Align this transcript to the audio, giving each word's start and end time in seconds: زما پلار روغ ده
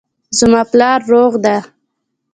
زما 0.37 0.61
پلار 0.71 0.99
روغ 1.11 1.33
ده 1.43 1.57